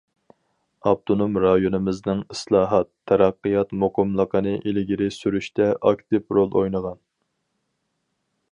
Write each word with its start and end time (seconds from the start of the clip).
ئاپتونوم 0.91 1.35
رايونىمىزنىڭ 1.43 2.23
ئىسلاھات، 2.35 2.89
تەرەققىيات 3.11 3.77
مۇقىملىقىنى 3.83 4.55
ئىلگىرى 4.71 5.11
سۈرۈشتە 5.19 5.69
ئاكتىپ 5.91 6.37
رول 6.39 6.59
ئوينىغان. 6.63 6.99